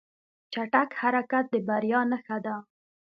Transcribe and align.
چټک 0.53 0.89
حرکت 1.01 1.45
د 1.53 1.55
بریا 1.67 2.01
نښه 2.11 2.37
ده. 2.45 2.55